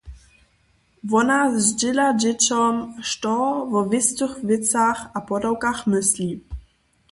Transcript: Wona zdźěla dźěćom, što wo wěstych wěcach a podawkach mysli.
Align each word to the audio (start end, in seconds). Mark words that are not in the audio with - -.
Wona 1.09 1.39
zdźěla 1.65 2.07
dźěćom, 2.21 2.75
što 3.09 3.33
wo 3.71 3.81
wěstych 3.91 4.33
wěcach 4.47 4.99
a 5.17 5.19
podawkach 5.27 5.79
mysli. 5.93 6.29